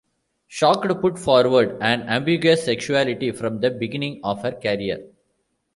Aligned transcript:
Shocked 0.47 0.99
put 0.99 1.19
forward 1.19 1.77
an 1.79 2.01
ambiguous 2.09 2.63
sexuality 2.65 3.31
from 3.31 3.59
the 3.59 3.69
beginning 3.69 4.19
of 4.23 4.41
her 4.41 4.53
career. 4.53 5.05